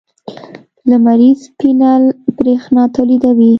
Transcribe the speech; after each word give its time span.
لمریز 0.89 1.39
پینل 1.59 2.03
برېښنا 2.37 2.83
تولیدوي. 2.95 3.49